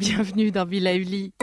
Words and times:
Bienvenue 0.00 0.50
dans 0.50 0.64
Villa 0.64 0.94
Uli. 0.94 1.34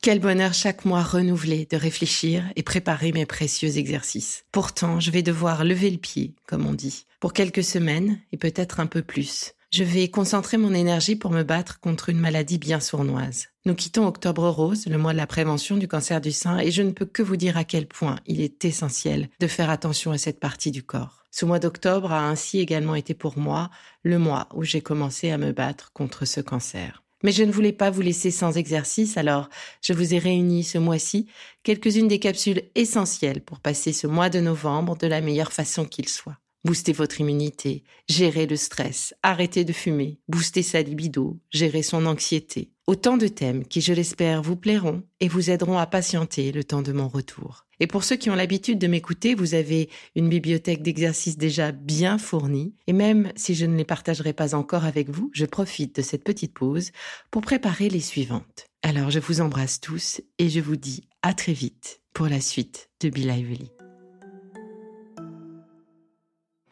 Quel 0.00 0.20
bonheur 0.20 0.54
chaque 0.54 0.84
mois 0.84 1.02
renouvelé 1.02 1.66
de 1.68 1.76
réfléchir 1.76 2.44
et 2.54 2.62
préparer 2.62 3.10
mes 3.10 3.26
précieux 3.26 3.76
exercices. 3.76 4.44
Pourtant, 4.52 5.00
je 5.00 5.10
vais 5.10 5.22
devoir 5.22 5.64
lever 5.64 5.90
le 5.90 5.98
pied, 5.98 6.36
comme 6.46 6.64
on 6.64 6.74
dit, 6.74 7.06
pour 7.18 7.32
quelques 7.32 7.64
semaines 7.64 8.20
et 8.30 8.36
peut-être 8.36 8.78
un 8.78 8.86
peu 8.86 9.02
plus. 9.02 9.54
Je 9.76 9.82
vais 9.82 10.06
concentrer 10.06 10.56
mon 10.56 10.72
énergie 10.72 11.16
pour 11.16 11.32
me 11.32 11.42
battre 11.42 11.80
contre 11.80 12.08
une 12.08 12.20
maladie 12.20 12.58
bien 12.58 12.78
sournoise. 12.78 13.48
Nous 13.66 13.74
quittons 13.74 14.06
Octobre 14.06 14.48
Rose, 14.48 14.86
le 14.86 14.98
mois 14.98 15.12
de 15.12 15.16
la 15.16 15.26
prévention 15.26 15.76
du 15.76 15.88
cancer 15.88 16.20
du 16.20 16.30
sein, 16.30 16.60
et 16.60 16.70
je 16.70 16.82
ne 16.82 16.92
peux 16.92 17.06
que 17.06 17.24
vous 17.24 17.34
dire 17.34 17.56
à 17.56 17.64
quel 17.64 17.88
point 17.88 18.20
il 18.28 18.40
est 18.40 18.64
essentiel 18.64 19.30
de 19.40 19.48
faire 19.48 19.70
attention 19.70 20.12
à 20.12 20.16
cette 20.16 20.38
partie 20.38 20.70
du 20.70 20.84
corps. 20.84 21.24
Ce 21.32 21.44
mois 21.44 21.58
d'octobre 21.58 22.12
a 22.12 22.28
ainsi 22.28 22.60
également 22.60 22.94
été 22.94 23.14
pour 23.14 23.36
moi 23.36 23.68
le 24.04 24.20
mois 24.20 24.48
où 24.54 24.62
j'ai 24.62 24.80
commencé 24.80 25.32
à 25.32 25.38
me 25.38 25.50
battre 25.50 25.90
contre 25.92 26.24
ce 26.24 26.40
cancer. 26.40 27.02
Mais 27.24 27.32
je 27.32 27.42
ne 27.42 27.50
voulais 27.50 27.72
pas 27.72 27.90
vous 27.90 28.02
laisser 28.02 28.30
sans 28.30 28.56
exercice, 28.56 29.16
alors 29.16 29.48
je 29.82 29.92
vous 29.92 30.14
ai 30.14 30.18
réuni 30.18 30.62
ce 30.62 30.78
mois-ci 30.78 31.26
quelques-unes 31.64 32.06
des 32.06 32.20
capsules 32.20 32.62
essentielles 32.76 33.40
pour 33.40 33.58
passer 33.58 33.92
ce 33.92 34.06
mois 34.06 34.30
de 34.30 34.38
novembre 34.38 34.96
de 34.96 35.08
la 35.08 35.20
meilleure 35.20 35.52
façon 35.52 35.84
qu'il 35.84 36.08
soit. 36.08 36.38
Booster 36.64 36.92
votre 36.92 37.20
immunité, 37.20 37.84
gérer 38.08 38.46
le 38.46 38.56
stress, 38.56 39.14
arrêter 39.22 39.64
de 39.64 39.72
fumer, 39.72 40.18
booster 40.28 40.62
sa 40.62 40.80
libido, 40.82 41.38
gérer 41.50 41.82
son 41.82 42.06
anxiété. 42.06 42.70
Autant 42.86 43.16
de 43.16 43.28
thèmes 43.28 43.64
qui, 43.64 43.80
je 43.80 43.92
l'espère, 43.92 44.42
vous 44.42 44.56
plairont 44.56 45.02
et 45.20 45.28
vous 45.28 45.50
aideront 45.50 45.78
à 45.78 45.86
patienter 45.86 46.52
le 46.52 46.64
temps 46.64 46.82
de 46.82 46.92
mon 46.92 47.08
retour. 47.08 47.66
Et 47.80 47.86
pour 47.86 48.04
ceux 48.04 48.16
qui 48.16 48.30
ont 48.30 48.34
l'habitude 48.34 48.78
de 48.78 48.86
m'écouter, 48.86 49.34
vous 49.34 49.54
avez 49.54 49.88
une 50.14 50.28
bibliothèque 50.28 50.82
d'exercices 50.82 51.38
déjà 51.38 51.72
bien 51.72 52.18
fournie. 52.18 52.74
Et 52.86 52.92
même 52.92 53.32
si 53.36 53.54
je 53.54 53.66
ne 53.66 53.76
les 53.76 53.84
partagerai 53.84 54.32
pas 54.32 54.54
encore 54.54 54.84
avec 54.84 55.10
vous, 55.10 55.30
je 55.32 55.46
profite 55.46 55.96
de 55.96 56.02
cette 56.02 56.24
petite 56.24 56.54
pause 56.54 56.92
pour 57.30 57.42
préparer 57.42 57.88
les 57.88 58.00
suivantes. 58.00 58.66
Alors 58.82 59.10
je 59.10 59.18
vous 59.18 59.40
embrasse 59.40 59.80
tous 59.80 60.20
et 60.38 60.48
je 60.48 60.60
vous 60.60 60.76
dis 60.76 61.08
à 61.22 61.32
très 61.32 61.52
vite 61.52 62.02
pour 62.12 62.28
la 62.28 62.40
suite 62.40 62.90
de 63.00 63.08
Be 63.08 63.16
Lively. 63.16 63.70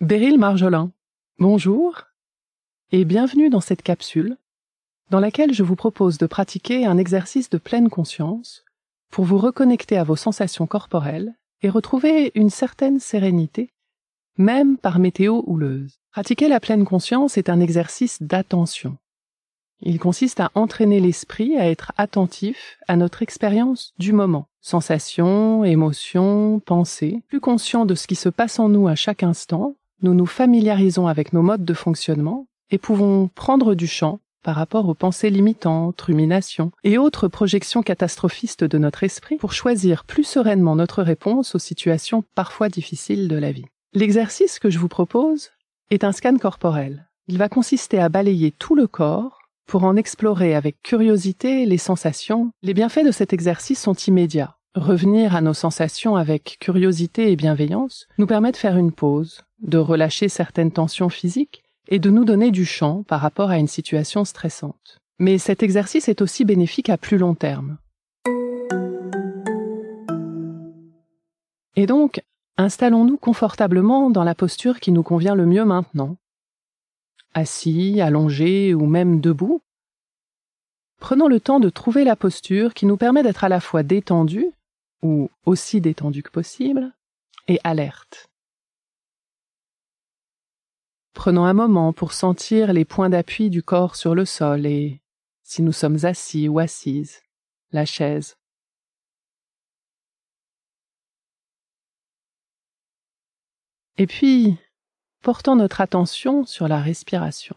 Beryl 0.03 0.37
Marjolin, 0.37 0.91
bonjour 1.39 2.03
et 2.91 3.05
bienvenue 3.05 3.51
dans 3.51 3.61
cette 3.61 3.83
capsule 3.83 4.37
dans 5.11 5.21
laquelle 5.21 5.55
je 5.55 5.63
vous 5.63 5.77
propose 5.77 6.19
de 6.19 6.27
pratiquer 6.27 6.85
un 6.87 6.99
exercice 6.99 7.49
de 7.51 7.59
pleine 7.59 7.89
conscience 7.89 8.65
pour 9.13 9.25
vous 9.25 9.39
reconnecter 9.39 9.97
à 9.97 10.03
vos 10.03 10.17
sensations 10.17 10.67
corporelles 10.67 11.37
et 11.63 11.69
retrouver 11.69 12.33
une 12.35 12.51
certaine 12.51 12.99
sérénité, 12.99 13.71
même 14.39 14.77
par 14.77 14.99
météo 14.99 15.45
houleuse. 15.47 16.01
Pratiquer 16.11 16.49
la 16.49 16.59
pleine 16.59 16.85
conscience 16.85 17.39
est 17.39 17.49
un 17.49 17.61
exercice 17.61 18.21
d'attention. 18.25 18.99
Il 19.83 20.01
consiste 20.01 20.41
à 20.41 20.51
entraîner 20.57 20.99
l'esprit 20.99 21.57
à 21.57 21.71
être 21.71 21.93
attentif 21.97 22.77
à 22.89 22.97
notre 22.97 23.23
expérience 23.23 23.95
du 24.01 24.13
moment, 24.13 24.49
sensations, 24.61 25.63
émotions, 25.63 26.59
pensées. 26.59 27.23
Plus 27.29 27.41
conscient 27.41 27.87
de 27.87 27.95
ce 27.95 28.09
qui 28.09 28.17
se 28.17 28.29
passe 28.29 28.59
en 28.59 28.69
nous 28.69 28.89
à 28.89 28.97
chaque 28.97 29.23
instant, 29.23 29.77
nous 30.03 30.15
nous 30.15 30.27
familiarisons 30.27 31.07
avec 31.07 31.33
nos 31.33 31.43
modes 31.43 31.65
de 31.65 31.75
fonctionnement 31.75 32.47
et 32.71 32.79
pouvons 32.79 33.29
prendre 33.35 33.75
du 33.75 33.87
champ 33.87 34.21
par 34.43 34.57
rapport 34.57 34.89
aux 34.89 34.95
pensées 34.95 35.31
limitantes, 35.31 36.01
ruminations 36.01 36.73
et 36.83 36.99
autres 36.99 37.29
projections 37.29 37.83
catastrophistes 37.83 38.65
de 38.65 38.79
notre 38.79 39.05
esprit 39.05 39.37
pour 39.37 39.53
choisir 39.53 40.05
plus 40.05 40.25
sereinement 40.25 40.75
notre 40.75 41.03
réponse 41.03 41.55
aux 41.55 41.61
situations 41.61 42.25
parfois 42.35 42.69
difficiles 42.69 43.29
de 43.29 43.37
la 43.37 43.53
vie. 43.53 43.67
L'exercice 43.95 44.59
que 44.59 44.71
je 44.71 44.79
vous 44.79 44.89
propose 44.89 45.51
est 45.91 46.03
un 46.03 46.13
scan 46.13 46.37
corporel. 46.39 47.09
Il 47.29 47.39
va 47.39 47.49
consister 47.49 48.01
à 48.01 48.09
balayer 48.09 48.51
tout 48.51 48.75
le 48.75 48.89
corps 48.89 49.39
pour 49.67 49.85
en 49.85 49.97
explorer 49.97 50.55
avec 50.55 50.83
curiosité 50.83 51.65
les 51.67 51.79
sensations. 51.79 52.51
Les 52.63 52.75
bienfaits 52.75 53.05
de 53.05 53.13
cet 53.13 53.33
exercice 53.33 53.81
sont 53.81 53.95
immédiats. 53.95 54.57
Revenir 54.75 55.37
à 55.37 55.43
nos 55.43 55.55
sensations 55.55 56.17
avec 56.17 56.57
curiosité 56.59 57.31
et 57.31 57.37
bienveillance 57.37 58.09
nous 58.17 58.27
permet 58.27 58.53
de 58.53 58.57
faire 58.57 58.79
une 58.79 58.91
pause, 58.91 59.43
de 59.63 59.79
relâcher 59.79 60.29
certaines 60.29 60.73
tensions 60.73 61.09
physiques 61.09 61.63
et 61.89 61.99
de 61.99 62.11
nous 62.11 62.25
donner 62.25 62.51
du 62.51 62.65
champ 62.65 63.03
par 63.03 63.21
rapport 63.21 63.51
à 63.51 63.59
une 63.59 63.69
situation 63.69 64.25
stressante. 64.25 64.99
Mais 65.19 65.39
cet 65.39 65.63
exercice 65.63 66.09
est 66.09 66.21
aussi 66.21 66.45
bénéfique 66.45 66.91
à 66.91 66.99
plus 66.99 67.19
long 67.19 67.35
terme. 67.35 67.79
Et 71.77 71.87
donc, 71.87 72.23
installons-nous 72.57 73.17
confortablement 73.17 74.11
dans 74.11 74.25
la 74.25 74.35
posture 74.35 74.81
qui 74.81 74.93
nous 74.93 75.03
convient 75.03 75.35
le 75.35 75.47
mieux 75.47 75.65
maintenant. 75.65 76.17
Assis, 77.35 78.01
allongé 78.01 78.75
ou 78.75 78.87
même 78.87 79.21
debout. 79.21 79.63
Prenons 81.01 81.29
le 81.29 81.41
temps 81.41 81.61
de 81.61 81.71
trouver 81.71 82.05
la 82.05 82.15
posture 82.15 82.75
qui 82.75 82.87
nous 82.87 82.97
permet 82.97 83.23
d'être 83.23 83.45
à 83.45 83.49
la 83.49 83.61
fois 83.61 83.83
détendu, 83.83 84.47
ou 85.03 85.31
aussi 85.47 85.81
détendu 85.81 86.23
que 86.23 86.31
possible, 86.31 86.93
et 87.49 87.59
alerte. 87.65 88.29
Prenons 91.15 91.45
un 91.45 91.53
moment 91.53 91.93
pour 91.93 92.13
sentir 92.13 92.73
les 92.73 92.85
points 92.85 93.11
d'appui 93.11 93.51
du 93.51 93.63
corps 93.63 93.97
sur 93.97 94.15
le 94.15 94.25
sol 94.25 94.67
et, 94.67 95.03
si 95.43 95.63
nous 95.63 95.73
sommes 95.73 96.05
assis 96.05 96.49
ou 96.49 96.59
assises, 96.59 97.23
la 97.71 97.85
chaise. 97.85 98.37
Et 103.99 104.07
puis, 104.07 104.57
portons 105.21 105.55
notre 105.55 105.81
attention 105.81 106.45
sur 106.47 106.67
la 106.67 106.81
respiration. 106.81 107.57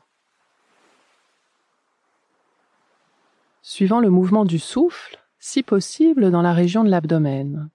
Suivant 3.62 4.00
le 4.00 4.10
mouvement 4.10 4.46
du 4.46 4.60
souffle, 4.60 5.18
si 5.40 5.64
possible 5.64 6.30
dans 6.30 6.42
la 6.42 6.54
région 6.54 6.84
de 6.84 6.90
l'abdomen. 6.90 7.70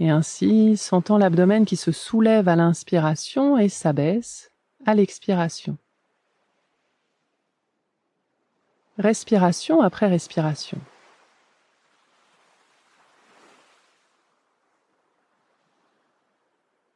Et 0.00 0.10
ainsi 0.10 0.76
sentant 0.76 1.18
l'abdomen 1.18 1.64
qui 1.64 1.76
se 1.76 1.92
soulève 1.92 2.48
à 2.48 2.56
l'inspiration 2.56 3.58
et 3.58 3.68
s'abaisse 3.68 4.50
à 4.86 4.94
l'expiration. 4.94 5.78
Respiration 8.98 9.80
après 9.80 10.06
respiration. 10.06 10.78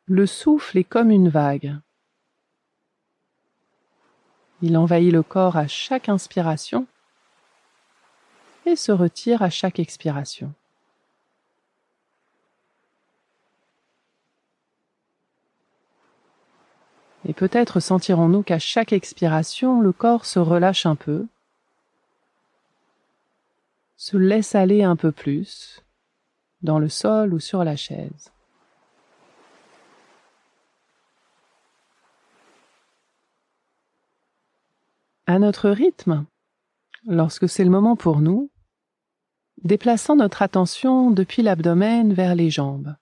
Le 0.06 0.26
souffle 0.26 0.78
est 0.78 0.84
comme 0.84 1.10
une 1.10 1.28
vague. 1.28 1.76
Il 4.62 4.76
envahit 4.76 5.12
le 5.12 5.22
corps 5.22 5.56
à 5.56 5.66
chaque 5.66 6.08
inspiration 6.08 6.86
et 8.64 8.74
se 8.74 8.90
retire 8.90 9.42
à 9.42 9.50
chaque 9.50 9.78
expiration. 9.78 10.52
Peut-être 17.38 17.78
sentirons-nous 17.78 18.42
qu'à 18.42 18.58
chaque 18.58 18.92
expiration, 18.92 19.80
le 19.80 19.92
corps 19.92 20.26
se 20.26 20.40
relâche 20.40 20.86
un 20.86 20.96
peu, 20.96 21.28
se 23.96 24.16
laisse 24.16 24.56
aller 24.56 24.82
un 24.82 24.96
peu 24.96 25.12
plus, 25.12 25.84
dans 26.62 26.80
le 26.80 26.88
sol 26.88 27.32
ou 27.32 27.38
sur 27.38 27.62
la 27.62 27.76
chaise. 27.76 28.32
À 35.28 35.38
notre 35.38 35.70
rythme, 35.70 36.26
lorsque 37.06 37.48
c'est 37.48 37.62
le 37.62 37.70
moment 37.70 37.94
pour 37.94 38.20
nous, 38.20 38.50
déplaçant 39.62 40.16
notre 40.16 40.42
attention 40.42 41.12
depuis 41.12 41.42
l'abdomen 41.42 42.12
vers 42.12 42.34
les 42.34 42.50
jambes 42.50 42.96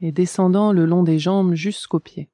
et 0.00 0.12
descendant 0.12 0.72
le 0.72 0.84
long 0.84 1.02
des 1.02 1.18
jambes 1.18 1.54
jusqu'aux 1.54 2.00
pieds. 2.00 2.30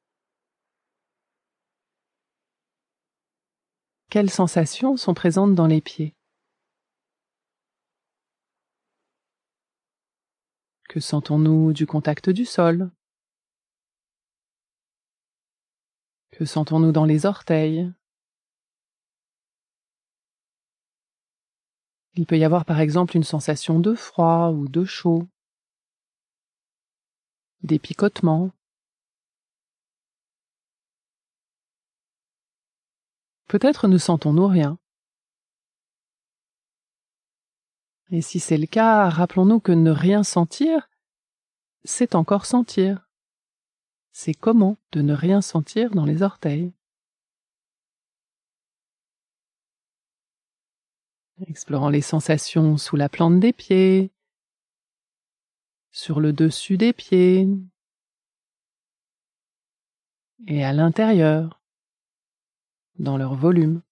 Quelles 4.10 4.30
sensations 4.30 4.96
sont 4.96 5.14
présentes 5.14 5.54
dans 5.54 5.68
les 5.68 5.80
pieds? 5.80 6.16
Que 10.88 10.98
sentons-nous 10.98 11.72
du 11.72 11.86
contact 11.86 12.30
du 12.30 12.44
sol? 12.44 12.90
Que 16.32 16.44
sentons-nous 16.44 16.90
dans 16.90 17.04
les 17.04 17.26
orteils? 17.26 17.92
Il 22.14 22.26
peut 22.26 22.38
y 22.38 22.44
avoir 22.44 22.64
par 22.64 22.80
exemple 22.80 23.16
une 23.16 23.22
sensation 23.22 23.78
de 23.78 23.94
froid 23.94 24.50
ou 24.50 24.68
de 24.68 24.84
chaud, 24.84 25.28
des 27.62 27.78
picotements. 27.78 28.50
Peut-être 33.48 33.88
ne 33.88 33.98
sentons-nous 33.98 34.46
rien. 34.46 34.78
Et 38.12 38.22
si 38.22 38.40
c'est 38.40 38.58
le 38.58 38.66
cas, 38.66 39.08
rappelons-nous 39.08 39.60
que 39.60 39.72
ne 39.72 39.90
rien 39.90 40.22
sentir, 40.24 40.88
c'est 41.84 42.14
encore 42.14 42.46
sentir. 42.46 43.08
C'est 44.12 44.34
comment 44.34 44.76
de 44.92 45.02
ne 45.02 45.14
rien 45.14 45.40
sentir 45.40 45.90
dans 45.90 46.04
les 46.04 46.22
orteils. 46.22 46.72
Explorant 51.46 51.88
les 51.88 52.02
sensations 52.02 52.76
sous 52.76 52.96
la 52.96 53.08
plante 53.08 53.40
des 53.40 53.52
pieds, 53.52 54.12
sur 55.92 56.20
le 56.20 56.32
dessus 56.32 56.76
des 56.76 56.92
pieds 56.92 57.48
et 60.46 60.64
à 60.64 60.72
l'intérieur, 60.72 61.60
dans 62.98 63.16
leur 63.16 63.34
volume. 63.34 63.82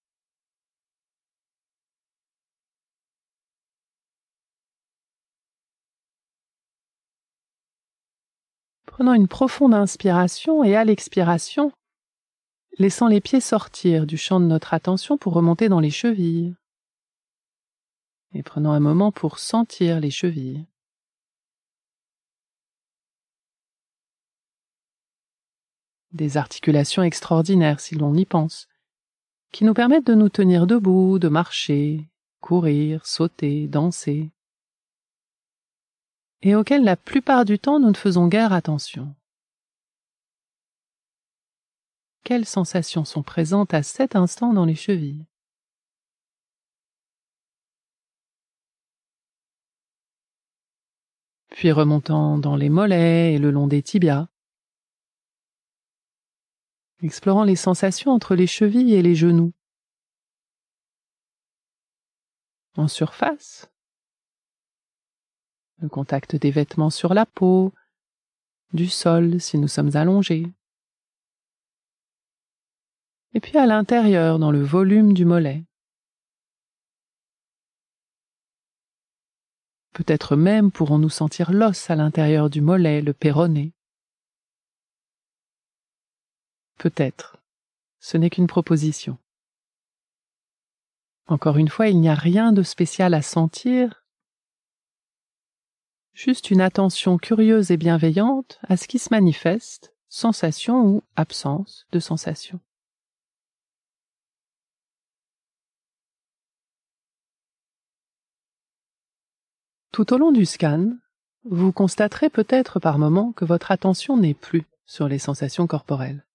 Prenant 8.85 9.13
une 9.13 9.27
profonde 9.27 9.73
inspiration 9.73 10.63
et 10.63 10.75
à 10.75 10.83
l'expiration, 10.83 11.71
laissant 12.77 13.07
les 13.07 13.21
pieds 13.21 13.41
sortir 13.41 14.05
du 14.05 14.17
champ 14.17 14.39
de 14.39 14.45
notre 14.45 14.73
attention 14.73 15.17
pour 15.17 15.33
remonter 15.33 15.69
dans 15.69 15.79
les 15.79 15.89
chevilles. 15.89 16.55
Et 18.33 18.43
prenant 18.43 18.73
un 18.73 18.79
moment 18.79 19.11
pour 19.11 19.39
sentir 19.39 19.99
les 19.99 20.11
chevilles. 20.11 20.68
Des 26.11 26.37
articulations 26.37 27.03
extraordinaires 27.03 27.79
si 27.79 27.95
l'on 27.95 28.15
y 28.15 28.25
pense, 28.25 28.67
qui 29.51 29.63
nous 29.63 29.73
permettent 29.73 30.07
de 30.07 30.15
nous 30.15 30.29
tenir 30.29 30.67
debout, 30.67 31.19
de 31.19 31.27
marcher, 31.27 32.09
courir, 32.39 33.05
sauter, 33.05 33.67
danser 33.67 34.31
et 36.41 36.55
auxquels 36.55 36.83
la 36.83 36.95
plupart 36.95 37.45
du 37.45 37.59
temps 37.59 37.79
nous 37.79 37.89
ne 37.89 37.97
faisons 37.97 38.27
guère 38.27 38.53
attention. 38.53 39.15
Quelles 42.23 42.45
sensations 42.45 43.05
sont 43.05 43.23
présentes 43.23 43.73
à 43.73 43.83
cet 43.83 44.15
instant 44.15 44.53
dans 44.53 44.65
les 44.65 44.75
chevilles? 44.75 45.25
Puis 51.49 51.71
remontant 51.71 52.37
dans 52.37 52.55
les 52.55 52.69
mollets 52.69 53.33
et 53.33 53.37
le 53.37 53.51
long 53.51 53.67
des 53.67 53.81
tibias, 53.81 54.27
explorant 57.01 57.43
les 57.43 57.55
sensations 57.55 58.11
entre 58.11 58.35
les 58.35 58.47
chevilles 58.47 58.93
et 58.93 59.01
les 59.01 59.15
genoux. 59.15 59.53
En 62.75 62.87
surface, 62.87 63.69
le 65.79 65.89
contact 65.89 66.35
des 66.35 66.51
vêtements 66.51 66.89
sur 66.89 67.13
la 67.13 67.25
peau, 67.25 67.73
du 68.73 68.87
sol 68.87 69.39
si 69.41 69.57
nous 69.57 69.67
sommes 69.67 69.95
allongés. 69.95 70.47
Et 73.33 73.39
puis 73.39 73.57
à 73.57 73.65
l'intérieur, 73.65 74.39
dans 74.39 74.51
le 74.51 74.61
volume 74.61 75.13
du 75.13 75.25
mollet. 75.25 75.63
Peut-être 79.93 80.35
même 80.35 80.71
pourrons-nous 80.71 81.09
sentir 81.09 81.51
l'os 81.51 81.89
à 81.89 81.95
l'intérieur 81.95 82.49
du 82.49 82.61
mollet, 82.61 83.01
le 83.01 83.13
péroné. 83.13 83.73
Peut-être. 86.79 87.37
Ce 87.99 88.17
n'est 88.17 88.29
qu'une 88.29 88.47
proposition. 88.47 89.17
Encore 91.27 91.57
une 91.57 91.67
fois, 91.67 91.89
il 91.89 91.99
n'y 91.99 92.09
a 92.09 92.15
rien 92.15 92.53
de 92.53 92.63
spécial 92.63 93.13
à 93.13 93.21
sentir 93.21 94.03
juste 96.13 96.51
une 96.51 96.61
attention 96.61 97.17
curieuse 97.17 97.69
et 97.69 97.77
bienveillante 97.77 98.59
à 98.63 98.77
ce 98.77 98.87
qui 98.87 98.97
se 98.97 99.09
manifeste, 99.11 99.93
sensation 100.07 100.85
ou 100.85 101.03
absence 101.15 101.85
de 101.91 101.99
sensation. 101.99 102.59
Tout 109.91 110.13
au 110.13 110.17
long 110.17 110.31
du 110.31 110.45
scan, 110.45 110.93
vous 111.43 111.73
constaterez 111.73 112.29
peut-être 112.29 112.79
par 112.79 112.99
moments 112.99 113.33
que 113.33 113.43
votre 113.43 113.71
attention 113.71 114.15
n'est 114.15 114.33
plus 114.33 114.65
sur 114.85 115.07
les 115.07 115.19
sensations 115.19 115.67
corporelles, 115.67 116.25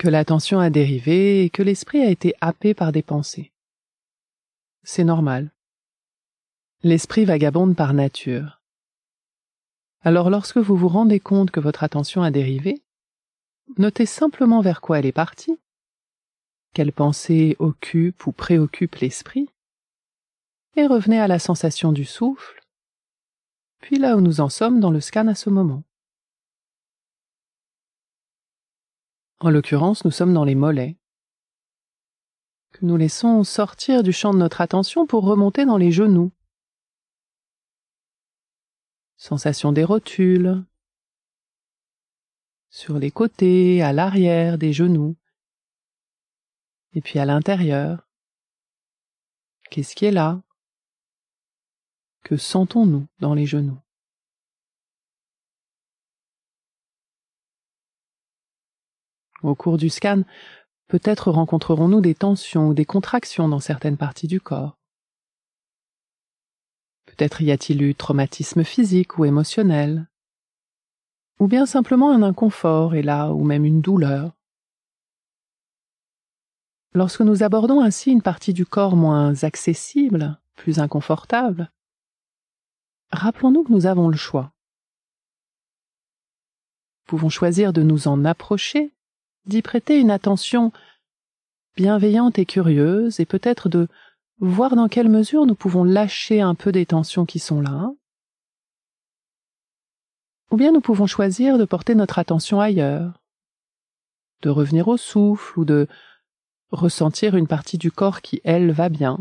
que 0.00 0.08
l'attention 0.08 0.60
a 0.60 0.70
dérivé 0.70 1.44
et 1.44 1.50
que 1.50 1.62
l'esprit 1.62 2.00
a 2.00 2.08
été 2.08 2.34
happé 2.40 2.72
par 2.72 2.90
des 2.90 3.02
pensées. 3.02 3.52
C'est 4.82 5.04
normal, 5.04 5.52
L'esprit 6.82 7.26
vagabonde 7.26 7.76
par 7.76 7.92
nature. 7.92 8.62
Alors 10.00 10.30
lorsque 10.30 10.56
vous 10.56 10.74
vous 10.74 10.88
rendez 10.88 11.20
compte 11.20 11.50
que 11.50 11.60
votre 11.60 11.84
attention 11.84 12.22
a 12.22 12.30
dérivé, 12.30 12.82
notez 13.76 14.06
simplement 14.06 14.62
vers 14.62 14.80
quoi 14.80 14.98
elle 14.98 15.04
est 15.04 15.12
partie, 15.12 15.60
quelle 16.72 16.92
pensée 16.92 17.54
occupe 17.58 18.26
ou 18.26 18.32
préoccupe 18.32 18.94
l'esprit, 18.94 19.50
et 20.76 20.86
revenez 20.86 21.20
à 21.20 21.28
la 21.28 21.38
sensation 21.38 21.92
du 21.92 22.06
souffle, 22.06 22.62
puis 23.80 23.98
là 23.98 24.16
où 24.16 24.22
nous 24.22 24.40
en 24.40 24.48
sommes 24.48 24.80
dans 24.80 24.90
le 24.90 25.02
scan 25.02 25.26
à 25.26 25.34
ce 25.34 25.50
moment. 25.50 25.82
En 29.42 29.48
l'occurrence, 29.48 30.04
nous 30.04 30.10
sommes 30.10 30.34
dans 30.34 30.44
les 30.44 30.54
mollets, 30.54 30.98
que 32.72 32.84
nous 32.84 32.98
laissons 32.98 33.42
sortir 33.42 34.02
du 34.02 34.12
champ 34.12 34.34
de 34.34 34.38
notre 34.38 34.60
attention 34.60 35.06
pour 35.06 35.24
remonter 35.24 35.64
dans 35.64 35.78
les 35.78 35.92
genoux, 35.92 36.30
sensation 39.16 39.72
des 39.72 39.84
rotules, 39.84 40.62
sur 42.68 42.98
les 42.98 43.10
côtés, 43.10 43.82
à 43.82 43.94
l'arrière 43.94 44.58
des 44.58 44.74
genoux, 44.74 45.16
et 46.92 47.00
puis 47.00 47.18
à 47.18 47.24
l'intérieur. 47.24 48.06
Qu'est-ce 49.70 49.96
qui 49.96 50.04
est 50.04 50.10
là? 50.10 50.42
Que 52.24 52.36
sentons-nous 52.36 53.06
dans 53.20 53.32
les 53.32 53.46
genoux? 53.46 53.80
Au 59.42 59.54
cours 59.54 59.78
du 59.78 59.88
scan, 59.88 60.22
peut-être 60.88 61.30
rencontrerons-nous 61.30 62.00
des 62.00 62.14
tensions 62.14 62.68
ou 62.68 62.74
des 62.74 62.84
contractions 62.84 63.48
dans 63.48 63.60
certaines 63.60 63.96
parties 63.96 64.26
du 64.26 64.40
corps. 64.40 64.76
Peut-être 67.06 67.42
y 67.42 67.50
a-t-il 67.50 67.82
eu 67.82 67.94
traumatisme 67.94 68.64
physique 68.64 69.18
ou 69.18 69.24
émotionnel, 69.24 70.08
ou 71.40 71.48
bien 71.48 71.64
simplement 71.64 72.12
un 72.12 72.22
inconfort 72.22 72.94
et 72.94 73.02
là, 73.02 73.30
ou 73.30 73.44
même 73.44 73.64
une 73.64 73.80
douleur. 73.80 74.32
Lorsque 76.92 77.22
nous 77.22 77.42
abordons 77.42 77.80
ainsi 77.80 78.10
une 78.10 78.22
partie 78.22 78.52
du 78.52 78.66
corps 78.66 78.96
moins 78.96 79.42
accessible, 79.42 80.38
plus 80.56 80.78
inconfortable, 80.80 81.72
rappelons-nous 83.10 83.64
que 83.64 83.72
nous 83.72 83.86
avons 83.86 84.08
le 84.08 84.16
choix. 84.16 84.52
Pouvons 87.06 87.28
choisir 87.28 87.72
de 87.72 87.82
nous 87.82 88.06
en 88.06 88.24
approcher, 88.24 88.94
d'y 89.46 89.62
prêter 89.62 89.98
une 89.98 90.10
attention 90.10 90.72
bienveillante 91.76 92.38
et 92.38 92.46
curieuse, 92.46 93.20
et 93.20 93.26
peut-être 93.26 93.68
de 93.68 93.88
voir 94.38 94.76
dans 94.76 94.88
quelle 94.88 95.08
mesure 95.08 95.46
nous 95.46 95.54
pouvons 95.54 95.84
lâcher 95.84 96.40
un 96.40 96.54
peu 96.54 96.72
des 96.72 96.86
tensions 96.86 97.26
qui 97.26 97.38
sont 97.38 97.60
là. 97.60 97.90
Ou 100.50 100.56
bien 100.56 100.72
nous 100.72 100.80
pouvons 100.80 101.06
choisir 101.06 101.58
de 101.58 101.64
porter 101.64 101.94
notre 101.94 102.18
attention 102.18 102.60
ailleurs, 102.60 103.22
de 104.42 104.50
revenir 104.50 104.88
au 104.88 104.96
souffle 104.96 105.58
ou 105.60 105.64
de 105.64 105.86
ressentir 106.70 107.36
une 107.36 107.46
partie 107.46 107.78
du 107.78 107.90
corps 107.90 108.20
qui, 108.20 108.40
elle, 108.44 108.72
va 108.72 108.88
bien, 108.88 109.18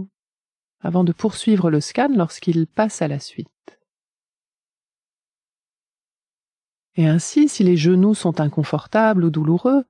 avant 0.81 1.03
de 1.03 1.11
poursuivre 1.11 1.69
le 1.69 1.81
scan 1.81 2.09
lorsqu'il 2.15 2.67
passe 2.67 3.01
à 3.01 3.07
la 3.07 3.19
suite. 3.19 3.47
Et 6.95 7.07
ainsi, 7.07 7.47
si 7.47 7.63
les 7.63 7.77
genoux 7.77 8.13
sont 8.13 8.41
inconfortables 8.41 9.23
ou 9.23 9.29
douloureux, 9.29 9.85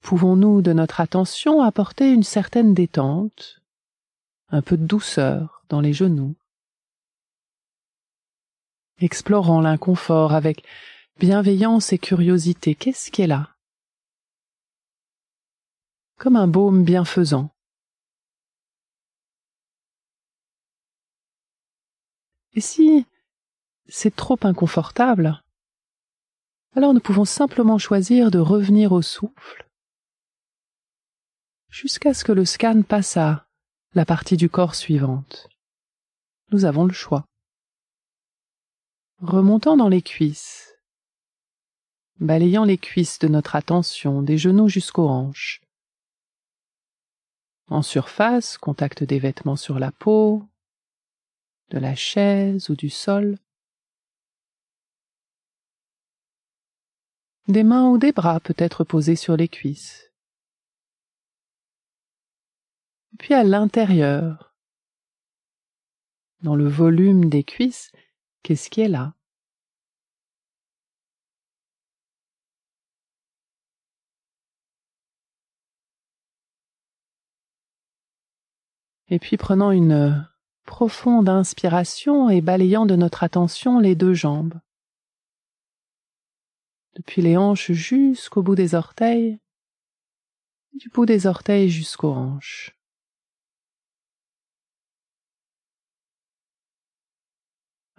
pouvons-nous 0.00 0.62
de 0.62 0.72
notre 0.72 1.00
attention 1.00 1.62
apporter 1.62 2.12
une 2.12 2.22
certaine 2.22 2.74
détente, 2.74 3.60
un 4.48 4.62
peu 4.62 4.76
de 4.76 4.86
douceur 4.86 5.64
dans 5.68 5.80
les 5.80 5.92
genoux, 5.92 6.34
explorant 8.98 9.60
l'inconfort 9.60 10.32
avec 10.32 10.64
bienveillance 11.18 11.92
et 11.92 11.98
curiosité. 11.98 12.74
Qu'est-ce 12.74 13.10
qui 13.10 13.22
est 13.22 13.26
là 13.26 13.50
Comme 16.18 16.36
un 16.36 16.48
baume 16.48 16.84
bienfaisant. 16.84 17.50
Et 22.54 22.60
si 22.60 23.06
c'est 23.86 24.14
trop 24.14 24.38
inconfortable, 24.42 25.42
alors 26.74 26.94
nous 26.94 27.00
pouvons 27.00 27.24
simplement 27.24 27.78
choisir 27.78 28.30
de 28.30 28.38
revenir 28.38 28.92
au 28.92 29.02
souffle 29.02 29.69
jusqu'à 31.70 32.12
ce 32.12 32.24
que 32.24 32.32
le 32.32 32.44
scan 32.44 32.82
passe 32.82 33.16
à 33.16 33.46
la 33.94 34.04
partie 34.04 34.36
du 34.36 34.50
corps 34.50 34.74
suivante. 34.74 35.48
Nous 36.50 36.64
avons 36.64 36.84
le 36.84 36.92
choix. 36.92 37.24
Remontant 39.18 39.76
dans 39.76 39.88
les 39.88 40.02
cuisses, 40.02 40.74
balayant 42.18 42.64
les 42.64 42.78
cuisses 42.78 43.18
de 43.18 43.28
notre 43.28 43.54
attention 43.54 44.22
des 44.22 44.36
genoux 44.36 44.68
jusqu'aux 44.68 45.08
hanches. 45.08 45.62
En 47.68 47.82
surface, 47.82 48.58
contact 48.58 49.04
des 49.04 49.20
vêtements 49.20 49.56
sur 49.56 49.78
la 49.78 49.92
peau, 49.92 50.44
de 51.70 51.78
la 51.78 51.94
chaise 51.94 52.68
ou 52.68 52.74
du 52.74 52.90
sol. 52.90 53.38
Des 57.46 57.62
mains 57.62 57.88
ou 57.88 57.98
des 57.98 58.12
bras 58.12 58.40
peut 58.40 58.56
être 58.58 58.82
posés 58.82 59.16
sur 59.16 59.36
les 59.36 59.48
cuisses. 59.48 60.09
Puis 63.18 63.34
à 63.34 63.44
l'intérieur, 63.44 64.54
dans 66.42 66.54
le 66.54 66.68
volume 66.68 67.28
des 67.28 67.44
cuisses, 67.44 67.92
qu'est-ce 68.42 68.70
qui 68.70 68.80
est 68.80 68.88
là? 68.88 69.14
Et 79.08 79.18
puis 79.18 79.36
prenant 79.36 79.72
une 79.72 80.26
profonde 80.64 81.28
inspiration 81.28 82.30
et 82.30 82.40
balayant 82.40 82.86
de 82.86 82.94
notre 82.94 83.24
attention 83.24 83.80
les 83.80 83.96
deux 83.96 84.14
jambes. 84.14 84.54
Depuis 86.94 87.20
les 87.20 87.36
hanches 87.36 87.72
jusqu'au 87.72 88.42
bout 88.42 88.54
des 88.54 88.74
orteils, 88.76 89.40
du 90.74 90.88
bout 90.90 91.06
des 91.06 91.26
orteils 91.26 91.70
jusqu'aux 91.70 92.12
hanches. 92.12 92.79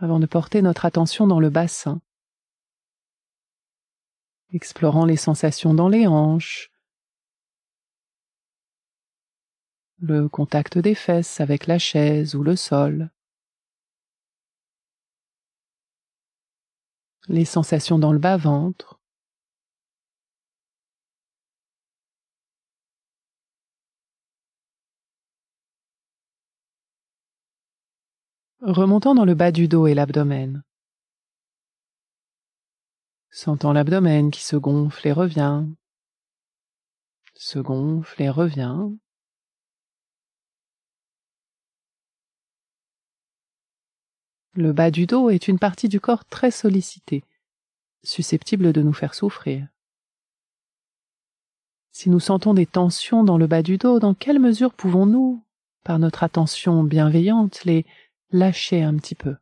Avant 0.03 0.19
de 0.19 0.25
porter 0.25 0.63
notre 0.63 0.85
attention 0.85 1.27
dans 1.27 1.39
le 1.39 1.51
bassin, 1.51 2.01
explorant 4.51 5.05
les 5.05 5.15
sensations 5.15 5.75
dans 5.75 5.89
les 5.89 6.07
hanches, 6.07 6.71
le 9.99 10.27
contact 10.27 10.79
des 10.79 10.95
fesses 10.95 11.39
avec 11.39 11.67
la 11.67 11.77
chaise 11.77 12.33
ou 12.33 12.41
le 12.41 12.55
sol, 12.55 13.11
les 17.27 17.45
sensations 17.45 17.99
dans 17.99 18.11
le 18.11 18.17
bas-ventre, 18.17 18.99
remontant 28.61 29.15
dans 29.15 29.25
le 29.25 29.33
bas 29.33 29.51
du 29.51 29.67
dos 29.67 29.87
et 29.87 29.93
l'abdomen, 29.93 30.63
sentant 33.31 33.73
l'abdomen 33.73 34.29
qui 34.29 34.43
se 34.43 34.55
gonfle 34.55 35.07
et 35.07 35.11
revient, 35.11 35.65
se 37.35 37.59
gonfle 37.59 38.21
et 38.21 38.29
revient, 38.29 38.89
Le 44.53 44.73
bas 44.73 44.91
du 44.91 45.05
dos 45.05 45.29
est 45.29 45.47
une 45.47 45.59
partie 45.59 45.87
du 45.87 46.01
corps 46.01 46.25
très 46.25 46.51
sollicitée, 46.51 47.23
susceptible 48.03 48.73
de 48.73 48.81
nous 48.81 48.91
faire 48.91 49.13
souffrir. 49.13 49.65
Si 51.93 52.09
nous 52.09 52.19
sentons 52.19 52.53
des 52.53 52.65
tensions 52.65 53.23
dans 53.23 53.37
le 53.37 53.47
bas 53.47 53.63
du 53.63 53.77
dos, 53.77 53.99
dans 53.99 54.13
quelle 54.13 54.39
mesure 54.39 54.73
pouvons-nous, 54.73 55.41
par 55.85 55.99
notre 55.99 56.23
attention 56.23 56.83
bienveillante, 56.83 57.63
les 57.63 57.85
lâcher 58.31 58.81
un 58.81 58.95
petit 58.97 59.15
peu 59.15 59.35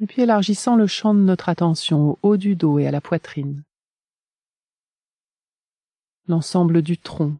Et 0.00 0.06
puis 0.06 0.22
élargissant 0.22 0.76
le 0.76 0.86
champ 0.86 1.12
de 1.12 1.20
notre 1.20 1.48
attention 1.48 2.10
au 2.10 2.18
haut 2.22 2.36
du 2.36 2.54
dos 2.54 2.78
et 2.78 2.86
à 2.86 2.92
la 2.92 3.00
poitrine. 3.00 3.64
L'ensemble 6.28 6.82
du 6.82 6.98
tronc, 6.98 7.36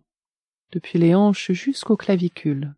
depuis 0.72 0.98
les 0.98 1.14
hanches 1.14 1.52
jusqu'aux 1.52 1.96
clavicules. 1.96 2.74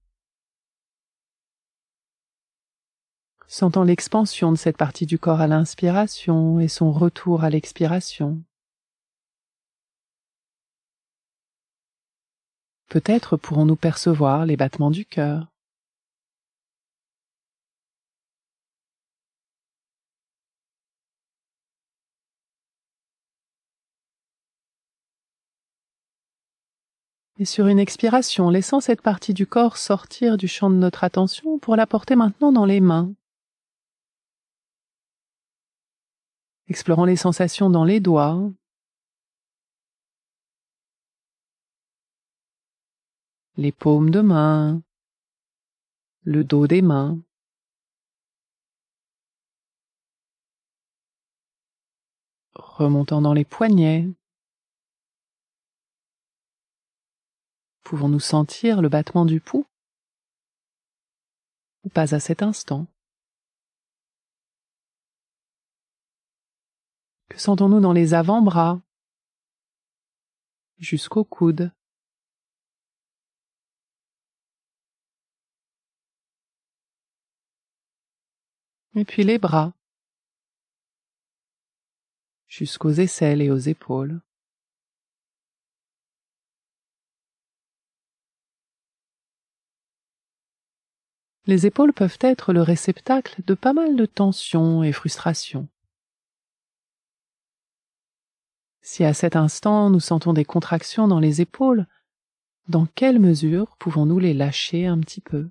Sentant 3.46 3.82
l'expansion 3.82 4.52
de 4.52 4.56
cette 4.56 4.76
partie 4.76 5.06
du 5.06 5.18
corps 5.18 5.40
à 5.40 5.46
l'inspiration 5.46 6.60
et 6.60 6.68
son 6.68 6.92
retour 6.92 7.42
à 7.42 7.50
l'expiration. 7.50 8.42
Peut-être 12.90 13.36
pourrons-nous 13.38 13.76
percevoir 13.76 14.44
les 14.44 14.56
battements 14.56 14.90
du 14.90 15.06
cœur. 15.06 15.46
et 27.40 27.46
sur 27.46 27.68
une 27.68 27.78
expiration, 27.78 28.50
laissant 28.50 28.80
cette 28.80 29.00
partie 29.00 29.32
du 29.32 29.46
corps 29.46 29.78
sortir 29.78 30.36
du 30.36 30.46
champ 30.46 30.68
de 30.68 30.74
notre 30.74 31.04
attention 31.04 31.58
pour 31.58 31.74
la 31.74 31.86
porter 31.86 32.14
maintenant 32.14 32.52
dans 32.52 32.66
les 32.66 32.80
mains. 32.80 33.14
Explorant 36.68 37.06
les 37.06 37.16
sensations 37.16 37.70
dans 37.70 37.84
les 37.84 37.98
doigts, 37.98 38.38
les 43.60 43.72
paumes 43.72 44.10
de 44.10 44.22
main, 44.22 44.82
le 46.22 46.44
dos 46.44 46.66
des 46.66 46.80
mains. 46.80 47.20
Remontant 52.54 53.20
dans 53.20 53.34
les 53.34 53.44
poignets, 53.44 54.08
Pouvons-nous 57.82 58.20
sentir 58.20 58.80
le 58.80 58.88
battement 58.88 59.26
du 59.26 59.40
pouls? 59.40 59.66
Ou 61.82 61.88
pas 61.88 62.14
à 62.14 62.20
cet 62.20 62.40
instant? 62.40 62.86
Que 67.28 67.38
sentons-nous 67.38 67.80
dans 67.80 67.92
les 67.92 68.14
avant-bras? 68.14 68.80
Jusqu'au 70.78 71.24
coude 71.24 71.72
Et 78.94 79.04
puis 79.04 79.24
les 79.24 79.38
bras 79.38 79.72
jusqu'aux 82.48 82.90
aisselles 82.90 83.42
et 83.42 83.50
aux 83.50 83.56
épaules. 83.58 84.20
les 91.50 91.66
épaules 91.66 91.92
peuvent 91.92 92.18
être 92.20 92.52
le 92.52 92.62
réceptacle 92.62 93.42
de 93.44 93.54
pas 93.54 93.72
mal 93.72 93.96
de 93.96 94.06
tensions 94.06 94.84
et 94.84 94.92
frustrations. 94.92 95.68
Si 98.82 99.04
à 99.04 99.12
cet 99.12 99.34
instant 99.34 99.90
nous 99.90 99.98
sentons 99.98 100.32
des 100.32 100.44
contractions 100.44 101.08
dans 101.08 101.18
les 101.18 101.40
épaules, 101.40 101.86
dans 102.68 102.86
quelle 102.86 103.18
mesure 103.18 103.76
pouvons-nous 103.78 104.20
les 104.20 104.32
lâcher 104.32 104.86
un 104.86 105.00
petit 105.00 105.20
peu? 105.20 105.50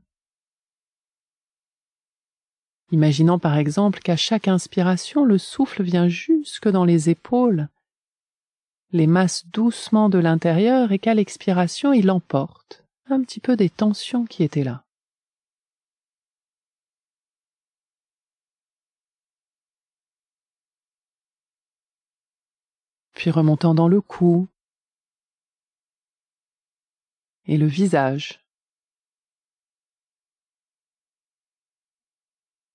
Imaginant 2.91 3.39
par 3.39 3.57
exemple 3.57 3.99
qu'à 3.99 4.15
chaque 4.15 4.47
inspiration 4.47 5.25
le 5.25 5.37
souffle 5.37 5.83
vient 5.83 6.07
jusque 6.07 6.67
dans 6.67 6.85
les 6.85 7.09
épaules, 7.09 7.69
les 8.91 9.07
masse 9.07 9.45
doucement 9.47 10.09
de 10.09 10.17
l'intérieur 10.17 10.91
et 10.91 10.99
qu'à 10.99 11.13
l'expiration 11.13 11.93
il 11.93 12.09
emporte 12.09 12.83
un 13.07 13.21
petit 13.21 13.39
peu 13.39 13.55
des 13.55 13.69
tensions 13.69 14.25
qui 14.25 14.43
étaient 14.43 14.63
là. 14.63 14.83
Puis 23.13 23.31
remontant 23.31 23.75
dans 23.75 23.89
le 23.89 23.99
cou 23.99 24.47
et 27.45 27.57
le 27.57 27.65
visage. 27.65 28.38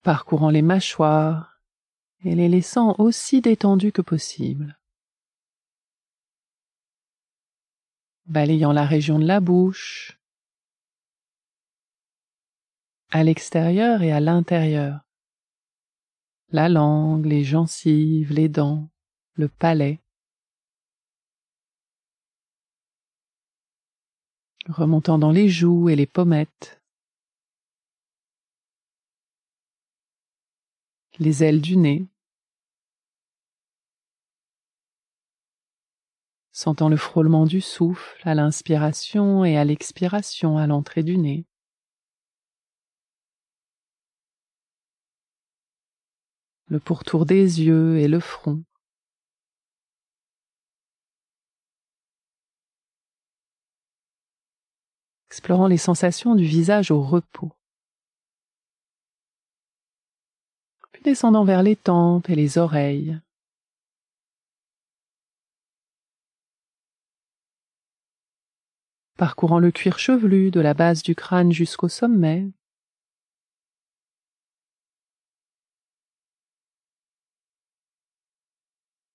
Parcourant 0.04 0.50
les 0.50 0.61
mâchoires 0.61 1.62
et 2.25 2.34
les 2.34 2.50
laissant 2.50 2.94
aussi 2.99 3.40
détendues 3.40 3.90
que 3.90 4.02
possible. 4.02 4.78
Balayant 8.26 8.73
la 8.73 8.84
région 8.84 9.18
de 9.18 9.25
la 9.25 9.40
bouche, 9.40 10.20
à 13.08 13.25
l'extérieur 13.25 14.02
et 14.02 14.12
à 14.12 14.20
l'intérieur. 14.20 15.00
La 16.50 16.68
langue, 16.68 17.25
les 17.25 17.42
gencives, 17.42 18.30
les 18.30 18.50
dents, 18.50 18.90
le 19.32 19.49
palais. 19.49 20.02
Remontant 24.66 25.18
dans 25.18 25.32
les 25.32 25.49
joues 25.49 25.88
et 25.88 25.96
les 25.96 26.06
pommettes. 26.06 26.84
Les 31.18 31.42
ailes 31.42 31.61
du 31.61 31.76
nez. 31.76 32.06
Sentant 36.52 36.88
le 36.88 36.97
frôlement 36.97 37.47
du 37.47 37.61
souffle 37.61 38.21
à 38.25 38.35
l'inspiration 38.35 39.44
et 39.44 39.56
à 39.56 39.64
l'expiration 39.64 40.56
à 40.56 40.66
l'entrée 40.66 41.02
du 41.02 41.18
nez. 41.18 41.44
le 46.75 46.80
pourtour 46.80 47.26
des 47.26 47.62
yeux 47.62 47.99
et 47.99 48.09
le 48.09 48.21
front. 48.21 48.64
Explorant 55.30 55.66
les 55.66 55.76
sensations 55.76 56.35
du 56.35 56.44
visage 56.44 56.90
au 56.90 57.00
repos. 57.00 57.52
Descendant 61.04 61.44
vers 61.44 61.62
les 61.62 61.76
tempes 61.76 62.28
et 62.30 62.34
les 62.34 62.58
oreilles. 62.58 63.20
Parcourant 69.16 69.61
le 69.61 69.70
cuir 69.70 69.99
chevelu 69.99 70.50
de 70.50 70.61
la 70.61 70.75
base 70.75 71.02
du 71.02 71.14
crâne 71.14 71.52
jusqu'au 71.52 71.88
sommet, 71.88 72.50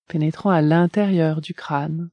pénétrant 0.07 0.51
à 0.51 0.61
l'intérieur 0.61 1.41
du 1.41 1.53
crâne. 1.53 2.09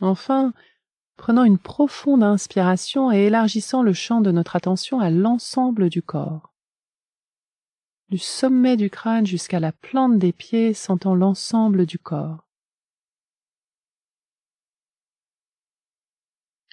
Enfin, 0.00 0.52
prenant 1.16 1.44
une 1.44 1.58
profonde 1.58 2.22
inspiration 2.22 3.12
et 3.12 3.26
élargissant 3.26 3.82
le 3.82 3.92
champ 3.92 4.20
de 4.20 4.30
notre 4.30 4.56
attention 4.56 5.00
à 5.00 5.10
l'ensemble 5.10 5.88
du 5.88 6.02
corps. 6.02 6.52
Du 8.08 8.18
sommet 8.18 8.76
du 8.76 8.90
crâne 8.90 9.26
jusqu'à 9.26 9.60
la 9.60 9.72
plante 9.72 10.18
des 10.18 10.32
pieds, 10.32 10.74
sentant 10.74 11.14
l'ensemble 11.14 11.86
du 11.86 11.98
corps. 11.98 12.44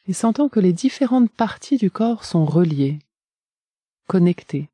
et 0.09 0.13
sentant 0.13 0.49
que 0.49 0.59
les 0.59 0.73
différentes 0.73 1.29
parties 1.29 1.77
du 1.77 1.91
corps 1.91 2.25
sont 2.25 2.43
reliées, 2.43 2.97
connectées. 4.07 4.71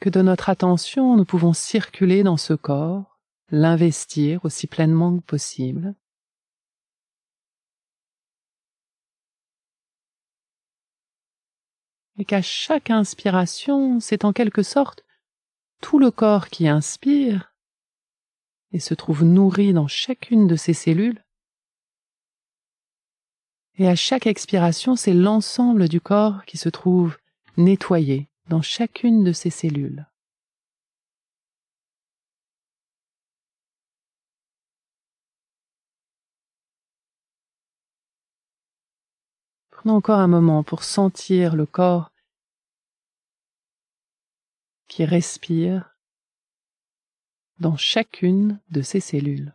Que 0.00 0.08
de 0.08 0.22
notre 0.22 0.48
attention 0.48 1.18
nous 1.18 1.26
pouvons 1.26 1.52
circuler 1.52 2.22
dans 2.22 2.38
ce 2.38 2.54
corps, 2.54 3.11
l'investir 3.52 4.44
aussi 4.44 4.66
pleinement 4.66 5.18
que 5.18 5.22
possible. 5.22 5.94
Et 12.18 12.24
qu'à 12.24 12.42
chaque 12.42 12.90
inspiration, 12.90 14.00
c'est 14.00 14.24
en 14.24 14.32
quelque 14.32 14.62
sorte 14.62 15.04
tout 15.80 15.98
le 15.98 16.10
corps 16.10 16.48
qui 16.48 16.66
inspire 16.66 17.54
et 18.72 18.80
se 18.80 18.94
trouve 18.94 19.22
nourri 19.22 19.72
dans 19.74 19.88
chacune 19.88 20.46
de 20.46 20.56
ses 20.56 20.72
cellules. 20.72 21.22
Et 23.76 23.86
à 23.86 23.96
chaque 23.96 24.26
expiration, 24.26 24.96
c'est 24.96 25.14
l'ensemble 25.14 25.88
du 25.88 26.00
corps 26.00 26.44
qui 26.46 26.56
se 26.56 26.68
trouve 26.68 27.18
nettoyé 27.56 28.30
dans 28.48 28.62
chacune 28.62 29.24
de 29.24 29.32
ses 29.32 29.50
cellules. 29.50 30.06
Encore 39.84 40.20
un 40.20 40.28
moment 40.28 40.62
pour 40.62 40.84
sentir 40.84 41.56
le 41.56 41.66
corps 41.66 42.12
qui 44.86 45.04
respire 45.04 45.96
dans 47.58 47.76
chacune 47.76 48.60
de 48.70 48.80
ces 48.80 49.00
cellules. 49.00 49.52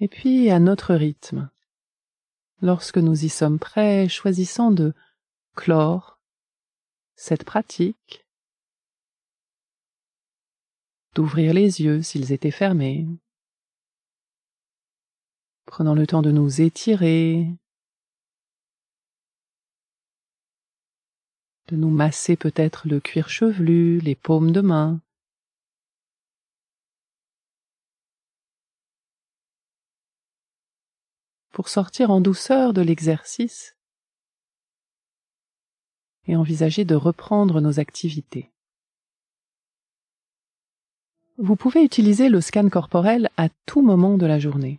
Et 0.00 0.08
puis 0.08 0.50
à 0.50 0.58
notre 0.58 0.94
rythme, 0.96 1.48
lorsque 2.60 2.98
nous 2.98 3.24
y 3.24 3.28
sommes 3.28 3.60
prêts, 3.60 4.08
choisissant 4.08 4.72
de 4.72 4.94
clore 5.54 6.18
cette 7.14 7.44
pratique, 7.44 8.21
d'ouvrir 11.14 11.54
les 11.54 11.80
yeux 11.82 12.02
s'ils 12.02 12.32
étaient 12.32 12.50
fermés, 12.50 13.06
prenant 15.66 15.94
le 15.94 16.06
temps 16.06 16.22
de 16.22 16.30
nous 16.30 16.60
étirer, 16.60 17.46
de 21.68 21.76
nous 21.76 21.90
masser 21.90 22.36
peut-être 22.36 22.88
le 22.88 23.00
cuir 23.00 23.28
chevelu, 23.28 23.98
les 24.00 24.14
paumes 24.14 24.52
de 24.52 24.60
main. 24.60 25.00
pour 31.52 31.68
sortir 31.68 32.10
en 32.10 32.20
douceur 32.20 32.72
de 32.72 32.80
l'exercice 32.80 33.76
et 36.26 36.34
envisager 36.34 36.84
de 36.84 36.94
reprendre 36.94 37.60
nos 37.60 37.78
activités. 37.78 38.51
Vous 41.44 41.56
pouvez 41.56 41.82
utiliser 41.82 42.28
le 42.28 42.40
scan 42.40 42.68
corporel 42.68 43.28
à 43.36 43.48
tout 43.66 43.82
moment 43.82 44.16
de 44.16 44.26
la 44.26 44.38
journée. 44.38 44.78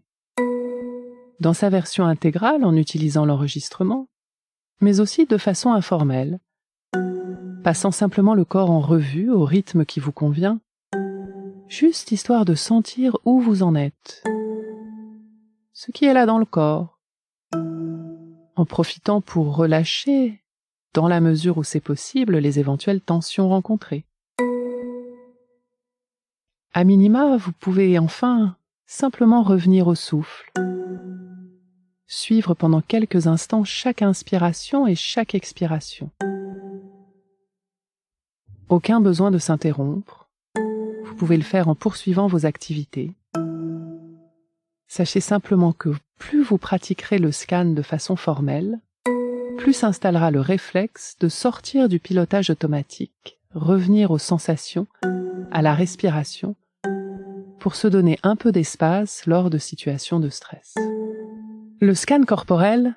Dans 1.41 1.53
sa 1.53 1.69
version 1.69 2.05
intégrale 2.05 2.63
en 2.63 2.77
utilisant 2.77 3.25
l'enregistrement, 3.25 4.07
mais 4.79 5.01
aussi 5.01 5.25
de 5.25 5.35
façon 5.35 5.73
informelle, 5.73 6.39
passant 7.65 7.91
simplement 7.91 8.33
le 8.33 8.45
corps 8.45 8.71
en 8.71 8.79
revue 8.79 9.29
au 9.29 9.43
rythme 9.43 9.83
qui 9.83 9.99
vous 9.99 10.13
convient, 10.13 10.61
juste 11.67 12.13
histoire 12.13 12.45
de 12.45 12.55
sentir 12.55 13.17
où 13.25 13.41
vous 13.41 13.61
en 13.61 13.75
êtes, 13.75 14.23
ce 15.73 15.91
qui 15.91 16.05
est 16.05 16.13
là 16.13 16.25
dans 16.25 16.37
le 16.37 16.45
corps, 16.45 16.97
en 18.55 18.65
profitant 18.65 19.19
pour 19.19 19.53
relâcher, 19.57 20.41
dans 20.93 21.09
la 21.09 21.19
mesure 21.19 21.57
où 21.57 21.65
c'est 21.65 21.81
possible, 21.81 22.37
les 22.37 22.57
éventuelles 22.59 23.01
tensions 23.01 23.49
rencontrées. 23.49 24.05
À 26.75 26.85
minima, 26.85 27.37
vous 27.37 27.51
pouvez 27.51 27.99
enfin 27.99 28.55
simplement 28.87 29.43
revenir 29.43 29.85
au 29.87 29.93
souffle, 29.93 30.51
suivre 32.07 32.55
pendant 32.55 32.81
quelques 32.81 33.27
instants 33.27 33.63
chaque 33.63 34.01
inspiration 34.01 34.87
et 34.87 34.95
chaque 34.95 35.35
expiration. 35.35 36.09
Aucun 38.69 39.01
besoin 39.01 39.29
de 39.29 39.37
s'interrompre. 39.37 40.31
Vous 41.05 41.13
pouvez 41.15 41.37
le 41.37 41.43
faire 41.43 41.67
en 41.67 41.75
poursuivant 41.75 42.25
vos 42.25 42.47
activités. 42.47 43.11
Sachez 44.87 45.19
simplement 45.19 45.73
que 45.73 45.89
plus 46.17 46.41
vous 46.41 46.57
pratiquerez 46.57 47.19
le 47.19 47.31
scan 47.31 47.65
de 47.65 47.83
façon 47.83 48.15
formelle, 48.15 48.79
plus 49.59 49.73
s'installera 49.73 50.31
le 50.31 50.41
réflexe 50.41 51.17
de 51.19 51.29
sortir 51.29 51.87
du 51.87 51.99
pilotage 51.99 52.49
automatique, 52.49 53.37
revenir 53.53 54.09
aux 54.09 54.17
sensations, 54.17 54.87
à 55.51 55.61
la 55.61 55.75
respiration, 55.75 56.55
pour 57.63 57.75
se 57.75 57.87
donner 57.87 58.19
un 58.23 58.35
peu 58.35 58.51
d'espace 58.51 59.25
lors 59.25 59.49
de 59.49 59.57
situations 59.57 60.19
de 60.19 60.27
stress. 60.27 60.75
Le 61.79 61.95
scan 61.95 62.23
corporel 62.23 62.95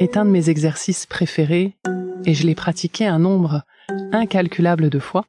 est 0.00 0.16
un 0.16 0.24
de 0.24 0.30
mes 0.30 0.50
exercices 0.50 1.06
préférés 1.06 1.76
et 2.24 2.34
je 2.34 2.44
l'ai 2.44 2.56
pratiqué 2.56 3.06
un 3.06 3.20
nombre 3.20 3.62
incalculable 4.10 4.90
de 4.90 4.98
fois. 4.98 5.26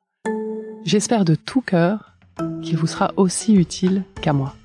J'espère 0.84 1.26
de 1.26 1.36
tout 1.36 1.62
cœur 1.62 2.18
qu'il 2.64 2.76
vous 2.76 2.88
sera 2.88 3.12
aussi 3.18 3.54
utile 3.54 4.04
qu'à 4.20 4.34
moi. 4.34 4.56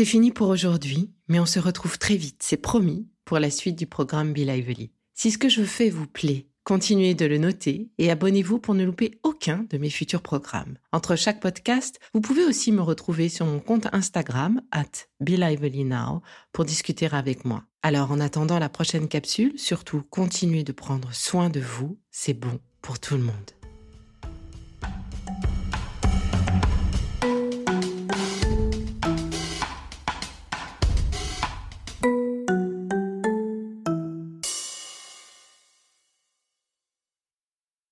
C'est 0.00 0.06
fini 0.06 0.32
pour 0.32 0.48
aujourd'hui, 0.48 1.10
mais 1.28 1.40
on 1.40 1.44
se 1.44 1.58
retrouve 1.58 1.98
très 1.98 2.16
vite, 2.16 2.42
c'est 2.42 2.56
promis, 2.56 3.06
pour 3.26 3.38
la 3.38 3.50
suite 3.50 3.76
du 3.76 3.86
programme 3.86 4.32
Be 4.32 4.38
Lively. 4.38 4.92
Si 5.12 5.30
ce 5.30 5.36
que 5.36 5.50
je 5.50 5.62
fais 5.62 5.90
vous 5.90 6.06
plaît, 6.06 6.46
continuez 6.64 7.12
de 7.12 7.26
le 7.26 7.36
noter 7.36 7.90
et 7.98 8.10
abonnez-vous 8.10 8.60
pour 8.60 8.72
ne 8.72 8.82
louper 8.82 9.20
aucun 9.24 9.66
de 9.68 9.76
mes 9.76 9.90
futurs 9.90 10.22
programmes. 10.22 10.78
Entre 10.92 11.16
chaque 11.16 11.38
podcast, 11.38 12.00
vous 12.14 12.22
pouvez 12.22 12.46
aussi 12.46 12.72
me 12.72 12.80
retrouver 12.80 13.28
sur 13.28 13.44
mon 13.44 13.60
compte 13.60 13.88
Instagram, 13.92 14.62
at 14.72 14.86
Now, 15.20 16.22
pour 16.54 16.64
discuter 16.64 17.06
avec 17.12 17.44
moi. 17.44 17.64
Alors 17.82 18.10
en 18.10 18.20
attendant 18.20 18.58
la 18.58 18.70
prochaine 18.70 19.06
capsule, 19.06 19.58
surtout 19.58 20.02
continuez 20.08 20.64
de 20.64 20.72
prendre 20.72 21.12
soin 21.12 21.50
de 21.50 21.60
vous, 21.60 21.98
c'est 22.10 22.32
bon 22.32 22.58
pour 22.80 23.00
tout 23.00 23.18
le 23.18 23.24
monde. 23.24 23.59